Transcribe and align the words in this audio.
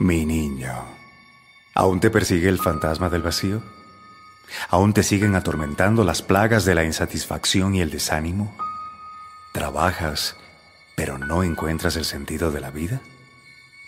Mi 0.00 0.24
niño, 0.24 0.72
¿aún 1.74 1.98
te 1.98 2.08
persigue 2.08 2.48
el 2.48 2.60
fantasma 2.60 3.08
del 3.08 3.22
vacío? 3.22 3.60
¿Aún 4.68 4.92
te 4.92 5.02
siguen 5.02 5.34
atormentando 5.34 6.04
las 6.04 6.22
plagas 6.22 6.64
de 6.64 6.76
la 6.76 6.84
insatisfacción 6.84 7.74
y 7.74 7.80
el 7.80 7.90
desánimo? 7.90 8.56
¿Trabajas, 9.52 10.36
pero 10.94 11.18
no 11.18 11.42
encuentras 11.42 11.96
el 11.96 12.04
sentido 12.04 12.52
de 12.52 12.60
la 12.60 12.70
vida? 12.70 13.00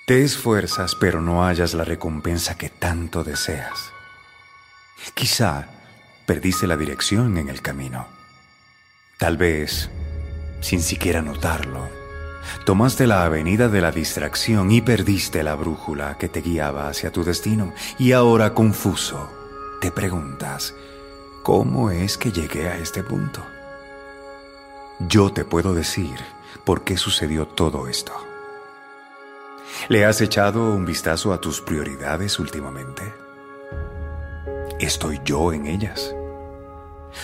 ¿Te 0.04 0.24
esfuerzas, 0.24 0.96
pero 0.96 1.20
no 1.20 1.44
hallas 1.44 1.74
la 1.74 1.84
recompensa 1.84 2.58
que 2.58 2.70
tanto 2.70 3.22
deseas? 3.22 3.92
Quizá 5.14 5.68
perdiste 6.26 6.66
la 6.66 6.76
dirección 6.76 7.38
en 7.38 7.48
el 7.48 7.62
camino. 7.62 8.08
Tal 9.16 9.36
vez, 9.36 9.90
sin 10.60 10.82
siquiera 10.82 11.22
notarlo, 11.22 11.99
Tomaste 12.64 13.06
la 13.06 13.24
avenida 13.24 13.68
de 13.68 13.80
la 13.80 13.90
distracción 13.90 14.70
y 14.70 14.80
perdiste 14.80 15.42
la 15.42 15.54
brújula 15.54 16.18
que 16.18 16.28
te 16.28 16.40
guiaba 16.40 16.88
hacia 16.88 17.12
tu 17.12 17.24
destino. 17.24 17.72
Y 17.98 18.12
ahora, 18.12 18.54
confuso, 18.54 19.30
te 19.80 19.90
preguntas, 19.90 20.74
¿cómo 21.42 21.90
es 21.90 22.18
que 22.18 22.32
llegué 22.32 22.68
a 22.68 22.78
este 22.78 23.02
punto? 23.02 23.42
Yo 25.00 25.32
te 25.32 25.44
puedo 25.44 25.74
decir 25.74 26.18
por 26.64 26.84
qué 26.84 26.96
sucedió 26.96 27.46
todo 27.46 27.88
esto. 27.88 28.12
¿Le 29.88 30.04
has 30.04 30.20
echado 30.20 30.74
un 30.74 30.84
vistazo 30.84 31.32
a 31.32 31.40
tus 31.40 31.60
prioridades 31.60 32.38
últimamente? 32.38 33.14
¿Estoy 34.78 35.20
yo 35.24 35.52
en 35.52 35.66
ellas? 35.66 36.14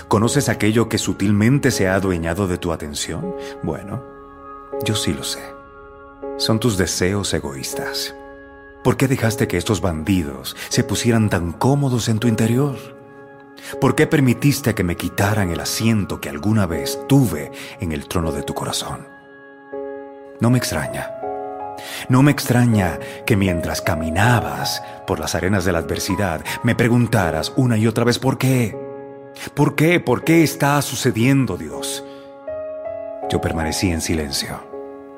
¿Conoces 0.09 0.49
aquello 0.49 0.89
que 0.89 0.99
sutilmente 0.99 1.71
se 1.71 1.89
ha 1.89 1.95
adueñado 1.95 2.49
de 2.49 2.59
tu 2.59 2.73
atención? 2.73 3.35
Bueno, 3.63 4.16
yo 4.85 4.95
sí 4.95 5.13
lo 5.13 5.25
sé. 5.25 5.43
Son 6.39 6.61
tus 6.61 6.77
deseos 6.77 7.33
egoístas. 7.33 8.15
¿Por 8.85 8.97
qué 8.97 9.09
dejaste 9.09 9.49
que 9.49 9.57
estos 9.57 9.81
bandidos 9.81 10.55
se 10.69 10.85
pusieran 10.85 11.29
tan 11.29 11.53
cómodos 11.53 12.09
en 12.09 12.19
tu 12.19 12.29
interior? 12.29 12.77
¿Por 13.81 13.95
qué 13.95 14.07
permitiste 14.07 14.75
que 14.75 14.85
me 14.85 14.97
quitaran 14.97 15.51
el 15.51 15.61
asiento 15.61 16.21
que 16.21 16.29
alguna 16.29 16.67
vez 16.67 17.01
tuve 17.09 17.51
en 17.81 17.93
el 17.93 18.07
trono 18.07 18.31
de 18.33 18.43
tu 18.43 18.55
corazón? 18.55 19.09
No 20.41 20.51
me 20.51 20.59
extraña. 20.59 21.11
No 22.09 22.23
me 22.23 22.31
extraña 22.31 22.99
que 23.27 23.37
mientras 23.37 23.83
caminabas 23.83 24.83
por 25.07 25.19
las 25.19 25.35
arenas 25.35 25.65
de 25.65 25.73
la 25.73 25.79
adversidad 25.79 26.45
me 26.63 26.75
preguntaras 26.75 27.53
una 27.57 27.77
y 27.77 27.87
otra 27.87 28.05
vez 28.05 28.19
por 28.19 28.39
qué. 28.39 28.77
¿Por 29.55 29.75
qué? 29.75 30.01
¿Por 30.01 30.25
qué 30.25 30.43
está 30.43 30.81
sucediendo, 30.83 31.57
Dios? 31.57 32.05
Yo 33.29 33.41
permanecí 33.41 33.91
en 33.91 34.01
silencio, 34.01 34.61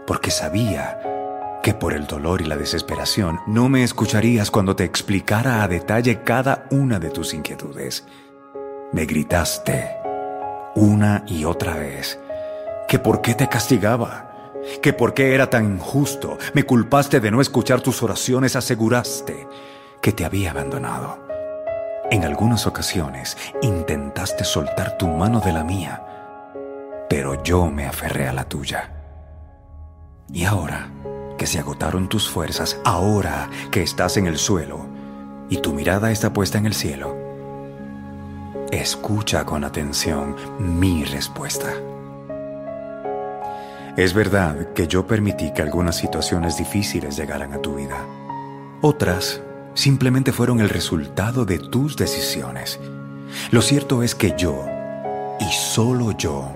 porque 0.07 0.31
sabía 0.31 1.01
que 1.63 1.75
por 1.75 1.93
el 1.93 2.07
dolor 2.07 2.41
y 2.41 2.45
la 2.45 2.57
desesperación 2.57 3.41
no 3.47 3.69
me 3.69 3.85
escucharías 3.85 4.51
cuando 4.51 4.75
te 4.75 4.85
explicara 4.85 5.63
a 5.63 5.69
detalle 5.69 6.23
cada 6.23 6.67
una 6.71 6.99
de 6.99 7.11
tus 7.11 7.35
inquietudes. 7.35 8.07
Me 8.93 9.05
gritaste 9.05 9.97
una 10.75 11.25
y 11.27 11.45
otra 11.45 11.75
vez 11.75 12.19
que 12.89 12.99
por 12.99 13.21
qué 13.21 13.35
te 13.35 13.49
castigaba, 13.49 14.53
que 14.81 14.95
por 14.95 15.13
qué 15.13 15.35
era 15.35 15.51
tan 15.51 15.67
injusto, 15.67 16.39
me 16.55 16.63
culpaste 16.63 17.21
de 17.21 17.31
no 17.31 17.43
escuchar 17.43 17.83
tus 17.83 18.03
oraciones, 18.03 18.57
aseguraste 18.57 19.47
que 20.01 20.13
te 20.13 20.25
había 20.25 20.53
abandonado. 20.53 21.19
En 22.11 22.25
algunas 22.25 22.67
ocasiones 22.67 23.37
intentaste 23.61 24.45
soltar 24.45 24.97
tu 24.97 25.09
mano 25.09 25.41
de 25.41 25.53
la 25.53 25.65
mía, 25.65 26.08
yo 27.45 27.71
me 27.71 27.87
aferré 27.87 28.29
a 28.29 28.33
la 28.33 28.49
tuya. 28.49 28.93
Y 30.33 30.45
ahora 30.45 30.91
que 31.39 31.47
se 31.47 31.59
agotaron 31.59 32.09
tus 32.09 32.29
fuerzas, 32.29 32.79
ahora 32.85 33.49
que 33.71 33.83
estás 33.83 34.17
en 34.17 34.27
el 34.27 34.39
suelo 34.39 34.87
y 35.49 35.59
tu 35.59 35.73
mirada 35.73 36.11
está 36.11 36.33
puesta 36.33 36.59
en 36.59 36.67
el 36.67 36.75
cielo, 36.75 37.17
escucha 38.71 39.47
con 39.47 39.65
atención 39.65 40.37
mi 40.59 41.05
respuesta. 41.05 41.73
Es 43.97 44.15
verdad 44.15 44.73
que 44.75 44.87
yo 44.87 45.07
permití 45.07 45.53
que 45.53 45.63
algunas 45.63 45.97
situaciones 45.97 46.57
difíciles 46.57 47.17
llegaran 47.17 47.53
a 47.53 47.59
tu 47.59 47.77
vida. 47.77 47.97
Otras 48.81 49.41
simplemente 49.75 50.33
fueron 50.33 50.61
el 50.61 50.69
resultado 50.69 51.45
de 51.45 51.59
tus 51.59 51.97
decisiones. 51.97 52.79
Lo 53.51 53.63
cierto 53.63 54.03
es 54.03 54.15
que 54.15 54.35
yo, 54.37 54.65
y 55.41 55.51
solo 55.53 56.13
yo, 56.13 56.53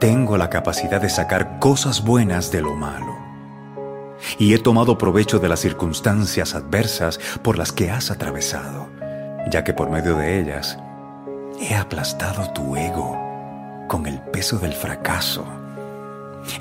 tengo 0.00 0.38
la 0.38 0.48
capacidad 0.48 1.00
de 1.00 1.10
sacar 1.10 1.58
cosas 1.58 2.02
buenas 2.02 2.50
de 2.50 2.62
lo 2.62 2.74
malo. 2.74 3.18
Y 4.38 4.54
he 4.54 4.58
tomado 4.58 4.96
provecho 4.96 5.38
de 5.38 5.48
las 5.48 5.60
circunstancias 5.60 6.54
adversas 6.54 7.20
por 7.42 7.58
las 7.58 7.70
que 7.70 7.90
has 7.90 8.10
atravesado, 8.10 8.88
ya 9.50 9.62
que 9.62 9.74
por 9.74 9.90
medio 9.90 10.16
de 10.16 10.40
ellas 10.40 10.78
he 11.60 11.74
aplastado 11.74 12.50
tu 12.52 12.76
ego 12.76 13.16
con 13.88 14.06
el 14.06 14.20
peso 14.20 14.58
del 14.58 14.72
fracaso. 14.72 15.44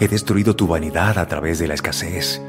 He 0.02 0.10
destruido 0.10 0.56
tu 0.58 0.68
vanidad 0.68 1.18
a 1.18 1.26
través 1.26 1.60
de 1.60 1.68
la 1.68 1.76
escasez. 1.76 2.42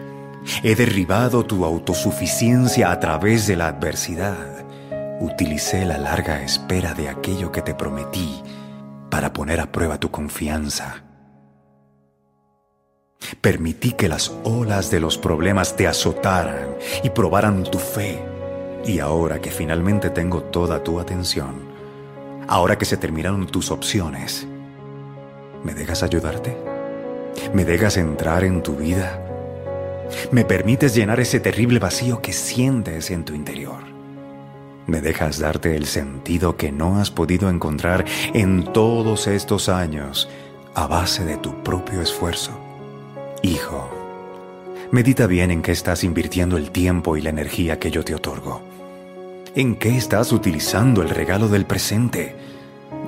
He 0.65 0.75
derribado 0.75 1.47
tu 1.47 1.65
autosuficiencia 1.65 2.91
a 2.91 2.99
través 2.99 3.47
de 3.47 3.55
la 3.56 3.69
adversidad. 3.69 4.65
Utilicé 5.21 5.84
la 5.84 5.99
larga 5.99 6.43
espera 6.43 6.95
de 6.95 7.09
aquello 7.09 7.53
que 7.53 7.62
te 7.62 7.75
prometí 7.75 8.43
para 9.10 9.32
poner 9.32 9.60
a 9.60 9.71
prueba 9.71 9.98
tu 9.98 10.10
confianza. 10.10 11.04
Permití 13.41 13.93
que 13.93 14.09
las 14.09 14.32
olas 14.44 14.91
de 14.91 15.00
los 15.00 15.19
problemas 15.19 15.76
te 15.76 15.87
azotaran 15.87 16.69
y 17.03 17.10
probaran 17.10 17.65
tu 17.65 17.78
fe. 17.78 18.22
Y 18.84 18.99
ahora 18.99 19.41
que 19.41 19.50
finalmente 19.50 20.10
tengo 20.10 20.43
toda 20.44 20.82
tu 20.82 21.00
atención, 21.00 21.54
ahora 22.49 22.78
que 22.78 22.87
se 22.87 22.97
terminaron 22.97 23.47
tus 23.47 23.70
opciones, 23.70 24.47
¿me 25.62 25.75
dejas 25.75 26.03
ayudarte? 26.03 26.56
¿Me 27.53 27.65
dejas 27.65 27.97
entrar 27.99 28.44
en 28.44 28.62
tu 28.62 28.76
vida? 28.76 29.22
¿Me 30.32 30.44
permites 30.44 30.94
llenar 30.94 31.20
ese 31.20 31.41
terrible 31.41 31.78
vacío 31.78 32.22
que 32.22 32.32
sientes 32.32 33.10
en 33.10 33.25
tu 33.25 33.34
interior? 33.34 33.90
Me 34.87 35.01
dejas 35.01 35.39
darte 35.39 35.77
el 35.77 35.87
sentido 35.87 36.57
que 36.57 36.73
no 36.73 36.99
has 36.99 37.11
podido 37.11 37.49
encontrar 37.49 38.05
en 38.35 38.65
todos 38.73 39.27
estos 39.27 39.69
años 39.69 40.29
a 40.75 40.87
base 40.87 41.25
de 41.25 41.37
tu 41.37 41.63
propio 41.63 42.01
esfuerzo. 42.01 42.53
Hijo, 43.43 43.91
medita 44.91 45.27
bien 45.27 45.51
en 45.51 45.63
qué 45.63 45.73
estás 45.73 46.05
invirtiendo 46.05 46.57
el 46.57 46.71
tiempo 46.71 47.17
y 47.17 47.23
la 47.23 47.31
energía 47.31 47.79
que 47.79 47.91
yo 47.91 48.05
te 48.05 48.15
otorgo. 48.15 48.63
¿En 49.55 49.77
qué 49.77 49.97
estás 49.97 50.33
utilizando 50.33 51.03
el 51.03 51.11
regalo 51.11 51.49
del 51.49 51.67
presente? 51.67 52.37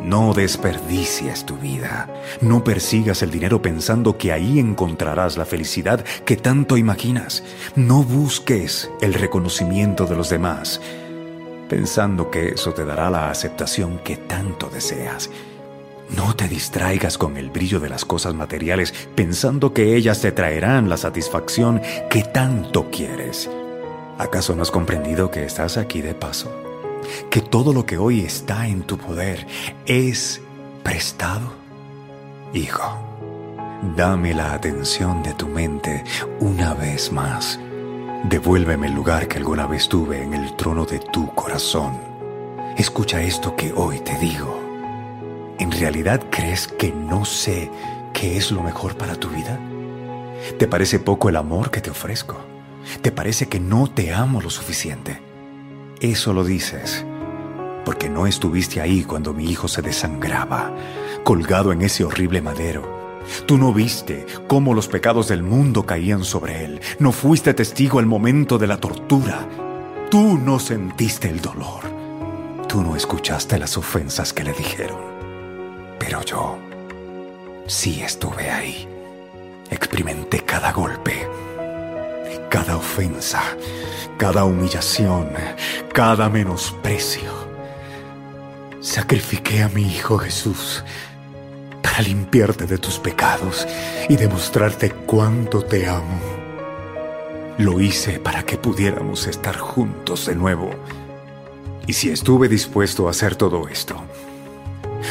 No 0.03 0.34
desperdicies 0.34 1.47
tu 1.47 1.56
vida. 1.56 2.09
No 2.41 2.65
persigas 2.65 3.22
el 3.22 3.31
dinero 3.31 3.62
pensando 3.62 4.19
que 4.19 4.33
ahí 4.33 4.59
encontrarás 4.59 5.37
la 5.37 5.44
felicidad 5.44 6.04
que 6.25 6.37
tanto 6.37 6.77
imaginas. 6.77 7.45
No 7.77 8.03
busques 8.03 8.91
el 9.01 9.15
reconocimiento 9.15 10.07
de 10.07 10.16
los 10.16 10.28
demás 10.28 10.80
pensando 11.72 12.30
que 12.30 12.48
eso 12.48 12.74
te 12.74 12.84
dará 12.84 13.09
la 13.09 13.30
aceptación 13.30 13.98
que 14.01 14.19
tanto 14.19 14.69
deseas. 14.69 15.30
No 16.15 16.36
te 16.36 16.47
distraigas 16.47 17.16
con 17.16 17.39
el 17.39 17.48
brillo 17.48 17.80
de 17.80 17.89
las 17.89 18.04
cosas 18.04 18.34
materiales 18.34 18.92
pensando 19.15 19.72
que 19.72 19.97
ellas 19.97 20.21
te 20.21 20.33
traerán 20.33 20.91
la 20.91 20.98
satisfacción 20.98 21.80
que 22.10 22.24
tanto 22.24 22.91
quieres. 22.91 23.48
¿Acaso 24.19 24.54
no 24.54 24.60
has 24.60 24.71
comprendido 24.71 25.30
que 25.30 25.47
estás 25.47 25.78
aquí 25.78 26.03
de 26.03 26.15
paso? 26.15 26.53
Que 27.30 27.41
todo 27.41 27.72
lo 27.72 27.86
que 27.86 27.97
hoy 27.97 28.21
está 28.21 28.68
en 28.68 28.83
tu 28.83 28.98
poder 28.98 29.47
es 29.86 30.42
prestado? 30.83 31.54
Hijo, 32.53 32.98
dame 33.97 34.34
la 34.34 34.53
atención 34.53 35.22
de 35.22 35.33
tu 35.33 35.48
mente 35.48 36.04
una 36.39 36.75
vez 36.75 37.10
más 37.10 37.59
Devuélveme 38.24 38.86
el 38.86 38.95
lugar 38.95 39.28
que 39.28 39.39
alguna 39.39 39.66
vez 39.66 39.89
tuve 39.89 40.22
en 40.22 40.34
el 40.34 40.54
trono 40.57 40.84
de 40.84 40.98
tu 40.98 41.34
corazón. 41.34 41.98
Escucha 42.77 43.21
esto 43.22 43.57
que 43.57 43.72
hoy 43.72 44.01
te 44.01 44.16
digo. 44.19 44.60
¿En 45.59 45.71
realidad 45.72 46.22
crees 46.30 46.69
que 46.69 46.92
no 46.92 47.24
sé 47.24 47.71
qué 48.13 48.36
es 48.36 48.51
lo 48.51 48.63
mejor 48.63 48.97
para 48.97 49.16
tu 49.16 49.28
vida? 49.28 49.59
¿Te 50.59 50.66
parece 50.69 50.98
poco 50.98 51.28
el 51.28 51.36
amor 51.36 51.71
que 51.71 51.80
te 51.80 51.91
ofrezco? 51.91 52.36
¿Te 53.01 53.13
parece 53.13 53.48
que 53.48 53.60
no 53.60 53.89
te 53.89 54.13
amo 54.13 54.41
lo 54.41 54.51
suficiente? 54.51 55.21
Eso 56.01 56.33
lo 56.33 56.45
dices 56.45 57.04
porque 57.84 58.09
no 58.09 58.27
estuviste 58.27 58.80
ahí 58.80 59.03
cuando 59.03 59.33
mi 59.33 59.51
hijo 59.51 59.68
se 59.68 59.83
desangraba, 59.83 60.72
colgado 61.25 61.72
en 61.72 61.83
ese 61.83 62.04
horrible 62.04 62.41
madero. 62.41 63.02
Tú 63.47 63.59
no 63.59 63.72
viste 63.72 64.27
cómo 64.47 64.74
los 64.74 64.89
pecados 64.89 65.28
del 65.28 65.42
mundo 65.42 65.84
caían 65.84 66.24
sobre 66.24 66.65
él. 66.65 66.80
No 66.98 67.13
fuiste 67.13 67.54
testigo 67.54 67.98
al 67.98 68.07
momento 68.07 68.59
de 68.59 68.66
la 68.66 68.78
tortura. 68.78 69.48
Tú 70.10 70.39
no 70.39 70.59
sentiste 70.59 71.28
el 71.28 71.41
dolor. 71.41 71.83
Tú 72.69 72.83
no 72.83 72.97
escuchaste 72.97 73.59
las 73.59 73.77
ofensas 73.77 74.33
que 74.33 74.45
le 74.45 74.53
dijeron. 74.53 75.01
Pero 75.98 76.22
yo 76.22 76.59
sí 77.66 78.03
estuve 78.03 78.51
ahí. 78.51 78.89
Experimenté 79.71 80.41
cada 80.41 80.72
golpe 80.72 81.27
cada 82.53 82.77
ofensa, 82.77 83.42
cada 84.18 84.45
humillación, 84.45 85.30
cada 85.95 86.28
menosprecio. 86.28 87.33
Sacrifiqué 88.78 89.63
a 89.63 89.71
mi 89.71 89.84
Hijo 89.84 90.18
Jesús 90.18 90.84
para 91.92 92.04
limpiarte 92.04 92.65
de 92.65 92.78
tus 92.78 92.98
pecados 92.98 93.68
y 94.09 94.16
demostrarte 94.16 94.92
cuánto 94.92 95.60
te 95.62 95.86
amo. 95.86 96.18
Lo 97.59 97.83
hice 97.83 98.18
para 98.18 98.44
que 98.44 98.56
pudiéramos 98.56 99.27
estar 99.27 99.59
juntos 99.59 100.24
de 100.24 100.34
nuevo. 100.34 100.71
Y 101.86 101.92
si 101.92 102.09
estuve 102.09 102.48
dispuesto 102.48 103.09
a 103.09 103.10
hacer 103.10 103.36
todo 103.36 103.68
esto, 103.68 103.97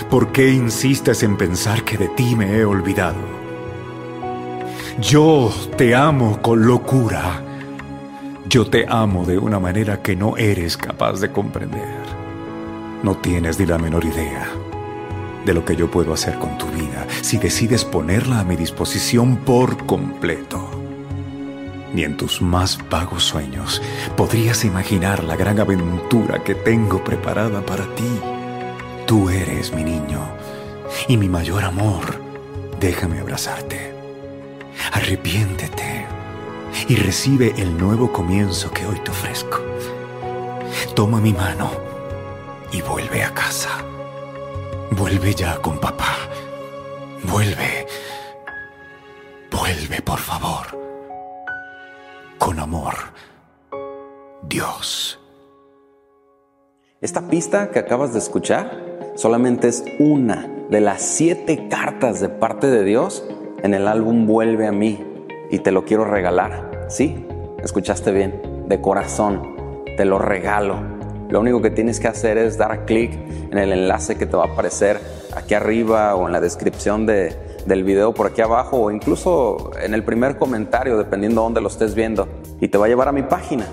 ¿por 0.10 0.32
qué 0.32 0.50
insistes 0.50 1.22
en 1.22 1.38
pensar 1.38 1.84
que 1.84 2.00
de 2.00 2.08
ti 2.08 2.36
me 2.36 2.58
he 2.58 2.66
olvidado? 2.66 3.20
Yo 5.00 5.54
te 5.78 5.94
amo 5.94 6.42
con 6.42 6.66
locura. 6.66 7.44
Yo 8.50 8.68
te 8.68 8.88
amo 8.90 9.24
de 9.24 9.38
una 9.38 9.60
manera 9.60 10.02
que 10.02 10.16
no 10.16 10.36
eres 10.36 10.78
capaz 10.78 11.20
de 11.20 11.32
comprender. 11.32 12.02
No 13.04 13.18
tienes 13.18 13.60
ni 13.60 13.68
la 13.68 13.78
menor 13.78 14.04
idea 14.04 14.50
de 15.46 15.54
lo 15.54 15.66
que 15.66 15.76
yo 15.76 15.90
puedo 15.90 16.14
hacer 16.14 16.38
con 16.38 16.58
tu 16.58 16.68
vida 16.68 17.08
si 17.22 17.38
decides 17.38 17.86
ponerla 17.86 18.40
a 18.40 18.44
mi 18.44 18.56
disposición 18.56 19.38
por 19.38 19.86
completo. 19.86 20.70
Ni 21.94 22.04
en 22.04 22.16
tus 22.16 22.42
más 22.42 22.78
vagos 22.90 23.24
sueños 23.24 23.82
podrías 24.16 24.64
imaginar 24.64 25.24
la 25.24 25.36
gran 25.36 25.60
aventura 25.60 26.44
que 26.44 26.56
tengo 26.56 27.04
preparada 27.04 27.66
para 27.66 27.84
ti. 27.96 28.20
Tú 29.06 29.30
eres 29.30 29.74
mi 29.74 29.84
niño 29.84 30.22
y 31.08 31.18
mi 31.18 31.28
mayor 31.28 31.64
amor. 31.64 32.22
Déjame 32.80 33.20
abrazarte. 33.20 33.94
Arrepiéntete 34.94 36.06
y 36.88 36.96
recibe 36.96 37.54
el 37.58 37.78
nuevo 37.78 38.12
comienzo 38.12 38.72
que 38.72 38.86
hoy 38.86 39.00
te 39.00 39.12
ofrezco. 39.12 39.60
Toma 40.96 41.20
mi 41.20 41.34
mano 41.34 41.72
y 42.72 42.82
vuelve 42.82 43.24
a 43.24 43.34
casa. 43.34 43.84
Vuelve 45.02 45.34
ya 45.34 45.58
con 45.58 45.80
papá. 45.80 46.14
Vuelve. 47.24 47.88
Vuelve, 49.50 50.00
por 50.04 50.20
favor. 50.20 50.68
Con 52.38 52.60
amor. 52.60 52.94
Dios. 54.44 55.20
Esta 57.02 57.22
pista 57.22 57.72
que 57.72 57.80
acabas 57.80 58.14
de 58.14 58.20
escuchar 58.20 58.80
solamente 59.16 59.70
es 59.70 59.84
una 59.98 60.48
de 60.70 60.82
las 60.82 61.02
siete 61.02 61.68
cartas 61.68 62.22
de 62.22 62.30
parte 62.30 62.68
de 62.68 62.84
Dios 62.84 63.26
en 63.64 63.74
el 63.74 63.88
álbum 63.88 64.28
Vuelve 64.28 64.68
a 64.68 64.72
mí 64.72 65.04
y 65.50 65.58
te 65.58 65.72
lo 65.72 65.84
quiero 65.84 66.06
regalar. 66.06 66.86
Sí, 66.90 67.26
escuchaste 67.64 68.12
bien, 68.12 68.40
de 68.68 68.80
corazón, 68.80 69.84
te 69.98 70.06
lo 70.06 70.20
regalo. 70.20 70.91
Lo 71.32 71.40
único 71.40 71.62
que 71.62 71.70
tienes 71.70 72.02
que 72.02 72.10
hacer 72.10 72.38
es 72.38 72.58
dar 72.58 72.86
clic 72.86 73.14
en 73.52 73.58
el 73.58 73.72
enlace 73.72 74.16
que 74.16 74.26
te 74.26 74.36
va 74.36 74.44
a 74.44 74.48
aparecer 74.48 75.00
aquí 75.34 75.54
arriba 75.54 76.14
o 76.16 76.28
en 76.28 76.34
la 76.34 76.42
descripción 76.42 77.06
de, 77.06 77.34
del 77.66 77.86
video 77.86 78.14
por 78.14 78.28
aquí 78.28 78.42
abajo 78.42 78.78
o 78.78 78.92
incluso 78.92 79.72
en 79.82 79.94
el 79.94 80.04
primer 80.04 80.38
comentario, 80.38 80.98
dependiendo 80.98 81.40
de 81.40 81.46
dónde 81.46 81.62
lo 81.62 81.70
estés 81.70 81.96
viendo. 81.96 82.28
Y 82.60 82.68
te 82.68 82.78
va 82.78 82.86
a 82.86 82.90
llevar 82.90 83.08
a 83.08 83.14
mi 83.14 83.24
página. 83.24 83.66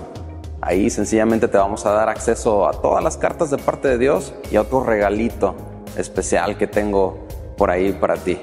Ahí 0.61 0.89
sencillamente 0.89 1.49
te 1.49 1.57
vamos 1.57 1.85
a 1.85 1.91
dar 1.91 2.07
acceso 2.07 2.65
a 2.65 2.71
todas 2.71 3.03
las 3.03 3.17
cartas 3.17 3.51
de 3.51 3.57
parte 3.57 3.89
de 3.89 3.97
Dios 3.97 4.33
y 4.49 4.55
a 4.55 4.61
otro 4.61 4.85
regalito 4.85 5.55
especial 5.97 6.57
que 6.57 6.67
tengo 6.67 7.27
por 7.57 7.71
ahí 7.71 7.91
para 7.91 8.15
ti. 8.15 8.39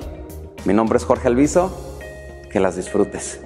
Mi 0.66 0.74
nombre 0.74 0.98
es 0.98 1.06
Jorge 1.06 1.28
Alviso, 1.28 1.70
que 2.50 2.60
las 2.60 2.76
disfrutes. 2.76 3.45